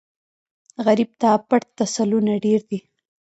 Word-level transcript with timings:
غریب 0.85 1.09
ته 1.21 1.29
پټ 1.47 1.61
تسلونه 1.77 2.33
ډېر 2.45 2.61
دي 2.69 2.79